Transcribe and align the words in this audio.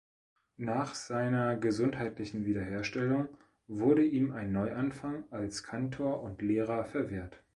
Nach 0.57 0.95
seiner 0.95 1.55
gesundheitlichen 1.57 2.43
Wiederherstellung 2.43 3.29
wurde 3.67 4.03
ihm 4.03 4.31
ein 4.31 4.51
Neuanfang 4.51 5.25
als 5.29 5.61
Kantor 5.61 6.23
und 6.23 6.41
Lehrer 6.41 6.85
verwehrt. 6.85 7.43